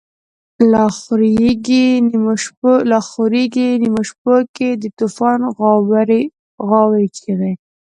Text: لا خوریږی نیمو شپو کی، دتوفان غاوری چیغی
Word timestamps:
لا 0.71 0.85
خوریږی 3.09 3.65
نیمو 3.81 3.93
شپو 4.09 4.35
کی، 4.55 4.67
دتوفان 4.81 5.39
غاوری 6.69 7.05
چیغی 7.17 7.53